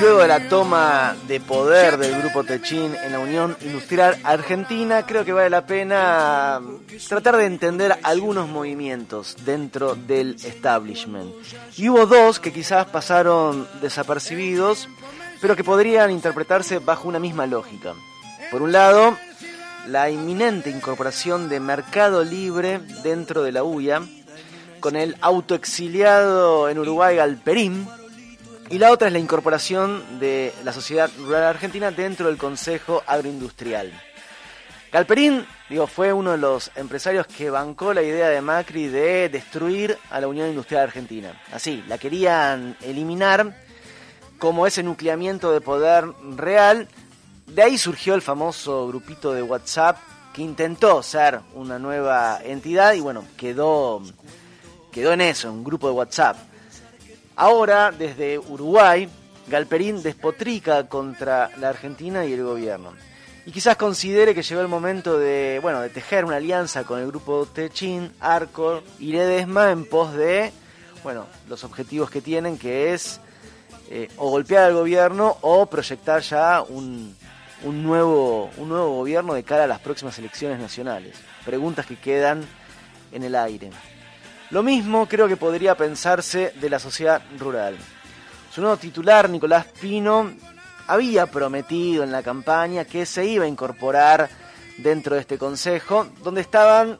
luego 0.00 0.18
de 0.20 0.28
la 0.28 0.48
toma 0.48 1.16
de 1.26 1.40
poder 1.40 1.96
del 1.98 2.20
grupo 2.20 2.44
Techín 2.44 2.94
en 3.04 3.12
la 3.12 3.18
Unión 3.18 3.56
Industrial 3.62 4.18
Argentina, 4.22 5.04
creo 5.06 5.24
que 5.24 5.32
vale 5.32 5.50
la 5.50 5.66
pena 5.66 6.60
tratar 7.08 7.36
de 7.36 7.46
entender 7.46 7.98
algunos 8.02 8.48
movimientos 8.48 9.36
dentro 9.44 9.94
del 9.94 10.36
establishment. 10.44 11.32
Y 11.76 11.88
hubo 11.88 12.06
dos 12.06 12.40
que 12.40 12.52
quizás 12.52 12.86
pasaron 12.86 13.66
desapercibidos, 13.80 14.88
pero 15.40 15.56
que 15.56 15.64
podrían 15.64 16.10
interpretarse 16.10 16.78
bajo 16.78 17.08
una 17.08 17.18
misma 17.18 17.46
lógica. 17.46 17.94
Por 18.50 18.62
un 18.62 18.72
lado, 18.72 19.16
la 19.88 20.10
inminente 20.10 20.70
incorporación 20.70 21.48
de 21.48 21.60
Mercado 21.60 22.24
Libre 22.24 22.80
dentro 23.02 23.42
de 23.42 23.52
la 23.52 23.64
UIA, 23.64 24.02
con 24.80 24.96
el 24.96 25.16
autoexiliado 25.20 26.68
en 26.68 26.78
Uruguay 26.78 27.16
Galperín, 27.16 27.86
y 28.70 28.78
la 28.78 28.90
otra 28.90 29.08
es 29.08 29.12
la 29.12 29.18
incorporación 29.18 30.18
de 30.18 30.52
la 30.64 30.72
Sociedad 30.72 31.10
Rural 31.18 31.44
Argentina 31.44 31.90
dentro 31.90 32.28
del 32.28 32.38
Consejo 32.38 33.02
Agroindustrial. 33.06 33.92
Galperín, 34.92 35.44
digo, 35.68 35.86
fue 35.86 36.12
uno 36.12 36.32
de 36.32 36.38
los 36.38 36.70
empresarios 36.76 37.26
que 37.26 37.50
bancó 37.50 37.92
la 37.92 38.02
idea 38.02 38.28
de 38.28 38.40
Macri 38.40 38.86
de 38.86 39.28
destruir 39.28 39.98
a 40.10 40.20
la 40.20 40.28
Unión 40.28 40.48
Industrial 40.48 40.84
Argentina. 40.84 41.42
Así, 41.52 41.82
la 41.88 41.98
querían 41.98 42.76
eliminar 42.80 43.56
como 44.38 44.66
ese 44.66 44.82
nucleamiento 44.82 45.52
de 45.52 45.60
poder 45.60 46.04
real. 46.36 46.88
De 47.46 47.62
ahí 47.62 47.76
surgió 47.76 48.14
el 48.14 48.22
famoso 48.22 48.86
grupito 48.86 49.32
de 49.32 49.42
WhatsApp 49.42 49.98
que 50.32 50.42
intentó 50.42 51.02
ser 51.02 51.40
una 51.54 51.78
nueva 51.78 52.40
entidad 52.42 52.94
y 52.94 53.00
bueno, 53.00 53.24
quedó, 53.36 54.00
quedó 54.92 55.12
en 55.12 55.20
eso, 55.22 55.52
un 55.52 55.64
grupo 55.64 55.88
de 55.88 55.94
WhatsApp. 55.94 56.36
Ahora, 57.36 57.90
desde 57.90 58.38
Uruguay, 58.38 59.08
Galperín 59.48 60.02
despotrica 60.02 60.88
contra 60.88 61.50
la 61.58 61.70
Argentina 61.70 62.24
y 62.24 62.32
el 62.32 62.44
gobierno. 62.44 62.92
Y 63.46 63.52
quizás 63.52 63.76
considere 63.76 64.34
que 64.34 64.42
llegó 64.42 64.62
el 64.62 64.68
momento 64.68 65.18
de, 65.18 65.58
bueno, 65.60 65.80
de 65.82 65.90
tejer 65.90 66.24
una 66.24 66.36
alianza 66.36 66.84
con 66.84 67.00
el 67.00 67.08
grupo 67.08 67.46
Techin, 67.46 68.10
Arcor 68.20 68.82
y 68.98 69.12
Ledesma 69.12 69.70
en 69.70 69.84
pos 69.84 70.14
de, 70.14 70.50
bueno, 71.02 71.26
los 71.48 71.62
objetivos 71.64 72.10
que 72.10 72.22
tienen, 72.22 72.56
que 72.56 72.94
es 72.94 73.20
eh, 73.90 74.08
o 74.16 74.30
golpear 74.30 74.64
al 74.64 74.74
gobierno 74.74 75.36
o 75.42 75.66
proyectar 75.66 76.22
ya 76.22 76.62
un, 76.62 77.14
un, 77.64 77.82
nuevo, 77.82 78.50
un 78.56 78.70
nuevo 78.70 78.96
gobierno 78.96 79.34
de 79.34 79.42
cara 79.42 79.64
a 79.64 79.66
las 79.66 79.80
próximas 79.80 80.18
elecciones 80.18 80.58
nacionales. 80.58 81.16
Preguntas 81.44 81.84
que 81.84 81.96
quedan 81.96 82.46
en 83.12 83.24
el 83.24 83.34
aire. 83.34 83.70
Lo 84.50 84.62
mismo 84.62 85.06
creo 85.06 85.26
que 85.26 85.36
podría 85.36 85.74
pensarse 85.74 86.52
de 86.60 86.70
la 86.70 86.78
sociedad 86.78 87.22
rural. 87.38 87.76
Su 88.52 88.60
nuevo 88.60 88.76
titular, 88.76 89.28
Nicolás 89.28 89.66
Pino, 89.80 90.32
había 90.86 91.26
prometido 91.26 92.04
en 92.04 92.12
la 92.12 92.22
campaña 92.22 92.84
que 92.84 93.06
se 93.06 93.24
iba 93.24 93.44
a 93.44 93.48
incorporar 93.48 94.28
dentro 94.78 95.14
de 95.14 95.22
este 95.22 95.38
consejo, 95.38 96.06
donde 96.22 96.40
estaban 96.40 96.98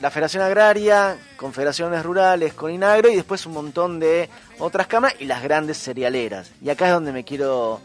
la 0.00 0.10
Federación 0.10 0.42
Agraria, 0.42 1.16
Confederaciones 1.36 2.04
Rurales, 2.04 2.52
con 2.52 2.70
Inagro 2.70 3.08
y 3.08 3.16
después 3.16 3.46
un 3.46 3.54
montón 3.54 3.98
de 3.98 4.28
otras 4.58 4.86
cámaras 4.86 5.16
y 5.20 5.24
las 5.24 5.42
grandes 5.42 5.78
cerealeras. 5.78 6.50
Y 6.60 6.68
acá 6.68 6.86
es 6.86 6.92
donde 6.92 7.12
me 7.12 7.24
quiero, 7.24 7.80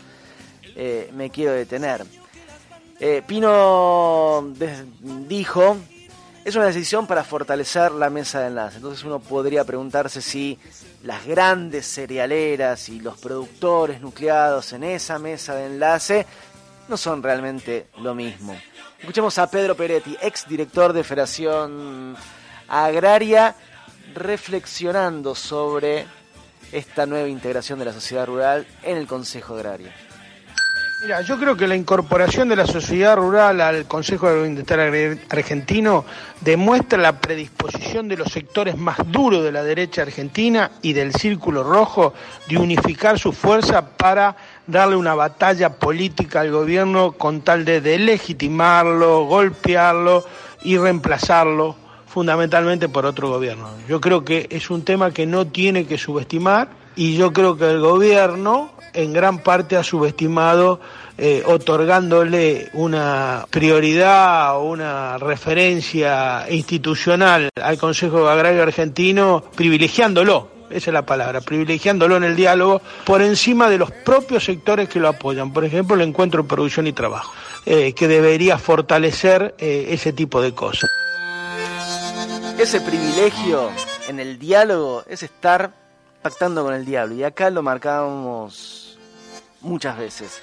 eh, 0.75 1.09
me 1.13 1.29
quiero 1.29 1.53
detener. 1.53 2.05
Eh, 2.99 3.23
Pino 3.25 4.53
dijo 5.27 5.77
es 6.43 6.55
una 6.55 6.65
decisión 6.65 7.05
para 7.05 7.23
fortalecer 7.23 7.91
la 7.91 8.09
mesa 8.09 8.39
de 8.39 8.47
enlace. 8.47 8.77
Entonces 8.77 9.03
uno 9.03 9.19
podría 9.19 9.63
preguntarse 9.63 10.21
si 10.21 10.57
las 11.03 11.25
grandes 11.25 11.85
cerealeras 11.85 12.89
y 12.89 12.99
los 12.99 13.17
productores 13.19 14.01
nucleados 14.01 14.73
en 14.73 14.83
esa 14.83 15.19
mesa 15.19 15.55
de 15.55 15.67
enlace 15.67 16.25
no 16.87 16.97
son 16.97 17.21
realmente 17.21 17.87
lo 17.99 18.15
mismo. 18.15 18.59
Escuchemos 18.99 19.37
a 19.37 19.49
Pedro 19.49 19.75
Peretti, 19.75 20.17
ex 20.21 20.47
director 20.47 20.93
de 20.93 21.03
Federación 21.03 22.15
Agraria, 22.67 23.55
reflexionando 24.13 25.35
sobre 25.35 26.05
esta 26.71 27.05
nueva 27.05 27.27
integración 27.27 27.79
de 27.79 27.85
la 27.85 27.93
sociedad 27.93 28.25
rural 28.25 28.65
en 28.83 28.97
el 28.97 29.07
Consejo 29.07 29.55
Agrario. 29.55 29.89
Mira, 31.01 31.21
yo 31.21 31.39
creo 31.39 31.57
que 31.57 31.67
la 31.67 31.75
incorporación 31.75 32.47
de 32.47 32.55
la 32.55 32.67
sociedad 32.67 33.15
rural 33.15 33.59
al 33.59 33.87
Consejo 33.87 34.27
Agroindustrial 34.27 35.19
Argentino 35.31 36.05
demuestra 36.41 36.99
la 36.99 37.19
predisposición 37.19 38.07
de 38.07 38.17
los 38.17 38.31
sectores 38.31 38.77
más 38.77 38.97
duros 39.07 39.43
de 39.43 39.51
la 39.51 39.63
derecha 39.63 40.03
argentina 40.03 40.69
y 40.83 40.93
del 40.93 41.11
Círculo 41.13 41.63
Rojo 41.63 42.13
de 42.47 42.57
unificar 42.57 43.17
su 43.17 43.33
fuerza 43.33 43.97
para 43.97 44.35
darle 44.67 44.95
una 44.95 45.15
batalla 45.15 45.71
política 45.73 46.41
al 46.41 46.51
gobierno 46.51 47.13
con 47.13 47.41
tal 47.41 47.65
de 47.65 47.81
delegitimarlo, 47.81 49.25
golpearlo 49.25 50.23
y 50.61 50.77
reemplazarlo 50.77 51.75
fundamentalmente 52.05 52.89
por 52.89 53.07
otro 53.07 53.27
gobierno. 53.27 53.69
Yo 53.87 53.99
creo 53.99 54.23
que 54.23 54.45
es 54.51 54.69
un 54.69 54.85
tema 54.85 55.09
que 55.09 55.25
no 55.25 55.47
tiene 55.47 55.87
que 55.87 55.97
subestimar 55.97 56.80
y 56.95 57.15
yo 57.15 57.31
creo 57.33 57.57
que 57.57 57.69
el 57.69 57.79
gobierno 57.79 58.71
en 58.93 59.13
gran 59.13 59.39
parte 59.39 59.77
ha 59.77 59.83
subestimado 59.83 60.79
eh, 61.17 61.43
otorgándole 61.45 62.69
una 62.73 63.45
prioridad 63.49 64.57
o 64.57 64.63
una 64.63 65.17
referencia 65.17 66.45
institucional 66.49 67.49
al 67.61 67.77
Consejo 67.77 68.27
Agrario 68.27 68.63
Argentino, 68.63 69.43
privilegiándolo, 69.55 70.49
esa 70.69 70.89
es 70.89 70.93
la 70.93 71.05
palabra, 71.05 71.41
privilegiándolo 71.41 72.17
en 72.17 72.23
el 72.23 72.35
diálogo 72.35 72.81
por 73.05 73.21
encima 73.21 73.69
de 73.69 73.77
los 73.77 73.91
propios 73.91 74.45
sectores 74.45 74.89
que 74.89 74.99
lo 74.99 75.09
apoyan, 75.09 75.53
por 75.53 75.65
ejemplo 75.65 75.95
el 75.95 76.01
encuentro 76.01 76.43
de 76.43 76.49
producción 76.49 76.87
y 76.87 76.93
trabajo, 76.93 77.33
eh, 77.65 77.93
que 77.93 78.07
debería 78.07 78.57
fortalecer 78.57 79.53
eh, 79.57 79.87
ese 79.89 80.13
tipo 80.13 80.41
de 80.41 80.53
cosas. 80.53 80.89
Ese 82.57 82.79
privilegio 82.81 83.69
en 84.07 84.19
el 84.19 84.37
diálogo 84.39 85.03
es 85.07 85.23
estar 85.23 85.80
pactando 86.21 86.63
con 86.63 86.73
el 86.73 86.85
diablo. 86.85 87.15
Y 87.15 87.23
acá 87.23 87.49
lo 87.49 87.61
marcábamos 87.61 88.97
muchas 89.61 89.97
veces. 89.97 90.41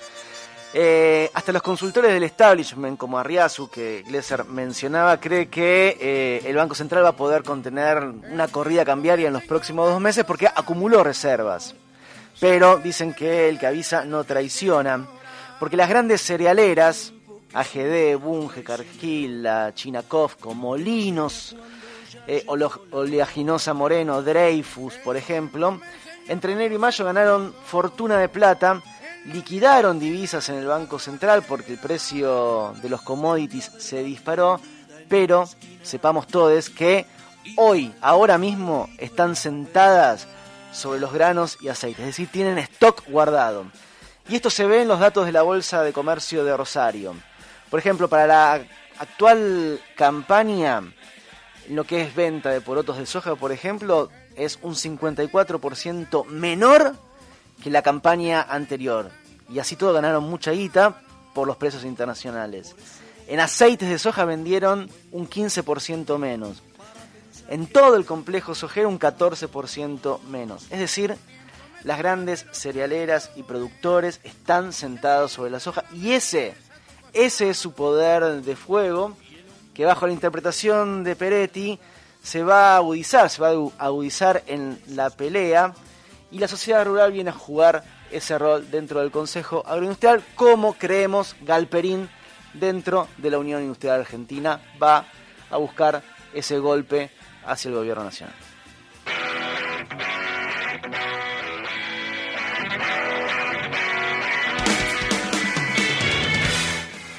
Eh, 0.75 1.31
hasta 1.33 1.53
los 1.53 1.62
consultores 1.62 2.12
del 2.12 2.25
establishment, 2.25 2.99
como 2.99 3.19
Arriazu, 3.19 3.71
que 3.71 4.05
Glesser 4.06 4.44
mencionaba, 4.44 5.19
cree 5.19 5.49
que 5.49 5.97
eh, 5.99 6.43
el 6.44 6.56
Banco 6.56 6.75
Central 6.75 7.05
va 7.05 7.11
a 7.11 7.16
poder 7.16 7.43
contener 7.43 8.03
una 8.03 8.49
corrida 8.49 8.84
cambiaria 8.84 9.28
en 9.28 9.33
los 9.33 9.44
próximos 9.44 9.89
dos 9.89 10.00
meses 10.00 10.25
porque 10.25 10.47
acumuló 10.47 11.03
reservas. 11.03 11.75
Pero 12.39 12.78
dicen 12.78 13.15
que 13.15 13.49
el 13.49 13.59
que 13.59 13.66
avisa 13.66 14.05
no 14.05 14.25
traiciona, 14.25 15.06
porque 15.59 15.77
las 15.77 15.89
grandes 15.89 16.21
cerealeras, 16.21 17.15
AGD, 17.55 18.19
Bunge, 18.19 18.62
Cargill, 18.62 19.49
Chinakov, 19.75 20.33
Molinos, 20.55 21.56
eh, 22.27 22.45
Oleaginosa 22.47 23.75
Moreno, 23.75 24.23
Dreyfus, 24.23 24.95
por 25.05 25.17
ejemplo, 25.17 25.81
entre 26.29 26.53
enero 26.53 26.75
y 26.75 26.79
mayo 26.79 27.05
ganaron 27.05 27.55
fortuna 27.65 28.19
de 28.19 28.29
plata, 28.29 28.83
liquidaron 29.27 29.99
divisas 29.99 30.49
en 30.49 30.57
el 30.57 30.67
Banco 30.67 30.99
Central 30.99 31.43
porque 31.47 31.73
el 31.73 31.78
precio 31.78 32.75
de 32.83 32.89
los 32.89 33.03
commodities 33.03 33.71
se 33.78 34.03
disparó, 34.03 34.61
pero 35.09 35.48
sepamos 35.83 36.27
todos 36.27 36.71
que 36.71 37.07
hoy, 37.57 37.95
ahora 38.01 38.39
mismo, 38.39 38.89
están 38.98 39.37
sentadas 39.37 40.28
sobre 40.72 41.01
los 41.01 41.13
granos 41.13 41.57
y 41.60 41.69
aceites, 41.69 42.01
es 42.01 42.07
decir, 42.07 42.28
tienen 42.31 42.59
stock 42.59 43.04
guardado. 43.09 43.66
Y 44.28 44.37
esto 44.37 44.51
se 44.51 44.66
ve 44.66 44.83
en 44.83 44.89
los 44.89 45.01
datos 45.01 45.25
de 45.25 45.33
la 45.33 45.42
Bolsa 45.42 45.83
de 45.83 45.95
Comercio 45.95 46.45
de 46.45 46.57
Rosario. 46.57 47.15
Por 47.71 47.78
ejemplo, 47.81 48.09
para 48.09 48.27
la 48.27 48.60
actual 48.98 49.81
campaña, 49.97 50.83
lo 51.68 51.84
que 51.84 52.03
es 52.03 52.15
venta 52.15 52.50
de 52.50 52.60
porotos 52.60 52.98
de 52.98 53.06
soja, 53.06 53.34
por 53.36 53.53
ejemplo, 53.53 54.10
es 54.36 54.59
un 54.62 54.74
54% 54.74 56.26
menor 56.26 56.94
que 57.62 57.70
la 57.70 57.82
campaña 57.82 58.42
anterior. 58.42 59.10
Y 59.50 59.59
así 59.59 59.76
todo 59.76 59.92
ganaron 59.92 60.24
mucha 60.24 60.53
guita 60.53 61.03
por 61.34 61.47
los 61.47 61.56
precios 61.56 61.84
internacionales. 61.84 62.74
En 63.26 63.41
aceites 63.41 63.88
de 63.88 63.98
soja 63.98 64.24
vendieron 64.24 64.91
un 65.12 65.28
15% 65.28 66.18
menos. 66.18 66.62
En 67.48 67.66
todo 67.66 67.97
el 67.97 68.04
complejo 68.04 68.54
sojero 68.54 68.88
un 68.88 68.98
14% 68.98 70.20
menos. 70.22 70.66
Es 70.70 70.78
decir, 70.78 71.16
las 71.84 71.98
grandes 71.98 72.47
cerealeras 72.53 73.30
y 73.36 73.42
productores 73.42 74.20
están 74.24 74.72
sentados 74.72 75.32
sobre 75.32 75.50
la 75.50 75.60
soja 75.60 75.84
y 75.92 76.12
ese, 76.12 76.54
ese 77.12 77.50
es 77.50 77.59
su 77.59 77.72
poder 77.72 78.42
de 78.42 78.56
fuego 78.56 79.16
que 79.78 79.84
bajo 79.84 80.09
la 80.09 80.13
interpretación 80.13 81.04
de 81.04 81.15
Peretti 81.15 81.78
se 82.21 82.42
va 82.42 82.72
a 82.72 82.77
agudizar, 82.78 83.30
se 83.30 83.41
va 83.41 83.51
a 83.51 83.86
agudizar 83.86 84.42
en 84.48 84.77
la 84.89 85.09
pelea 85.09 85.72
y 86.33 86.41
la 86.41 86.48
sociedad 86.48 86.84
rural 86.84 87.13
viene 87.13 87.30
a 87.30 87.33
jugar 87.33 87.84
ese 88.10 88.36
rol 88.39 88.72
dentro 88.72 88.98
del 88.98 89.13
Consejo 89.13 89.63
Agroindustrial, 89.65 90.25
como 90.34 90.72
creemos 90.72 91.36
Galperín 91.42 92.10
dentro 92.54 93.07
de 93.19 93.30
la 93.30 93.39
Unión 93.39 93.63
Industrial 93.63 94.01
Argentina 94.01 94.60
va 94.83 95.07
a 95.48 95.57
buscar 95.59 96.03
ese 96.34 96.59
golpe 96.59 97.13
hacia 97.47 97.69
el 97.69 97.77
gobierno 97.77 98.03
nacional. 98.03 98.34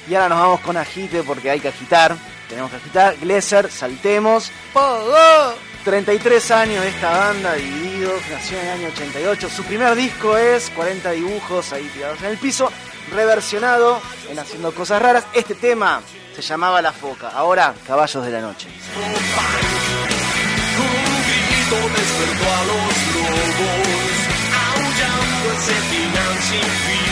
Y 0.06 0.14
ahora 0.14 0.28
nos 0.28 0.38
vamos 0.40 0.60
con 0.60 0.76
agite 0.76 1.22
porque 1.22 1.48
hay 1.48 1.60
que 1.60 1.68
agitar. 1.68 2.18
Tenemos 2.50 2.70
que 2.70 2.76
agitar. 2.78 3.16
Glesser, 3.16 3.70
saltemos. 3.70 4.50
33 5.84 6.50
años 6.50 6.82
de 6.82 6.90
esta 6.90 7.10
banda, 7.16 7.54
Divididos, 7.54 8.20
nació 8.30 8.58
en 8.58 8.66
el 8.66 8.72
año 8.72 8.88
88. 8.88 9.48
Su 9.48 9.62
primer 9.64 9.94
disco 9.94 10.36
es 10.36 10.68
40 10.70 11.12
dibujos 11.12 11.72
ahí 11.72 11.88
tirados 11.94 12.20
en 12.20 12.26
el 12.26 12.36
piso, 12.36 12.70
reversionado 13.14 14.02
en 14.28 14.38
Haciendo 14.38 14.74
Cosas 14.74 15.00
Raras. 15.00 15.24
Este 15.32 15.54
tema 15.54 16.02
se 16.34 16.42
llamaba 16.42 16.82
La 16.82 16.92
Foca, 16.92 17.28
ahora 17.28 17.72
Caballos 17.86 18.26
de 18.26 18.30
la 18.32 18.40
Noche. 18.42 18.68
despertó 21.96 22.44
a 22.44 22.64
los 22.64 23.14
lobos, 23.14 24.10
aullando 24.74 25.52
ese 25.56 25.74
final 25.74 26.38
sin 26.42 26.60
fin. 26.60 27.09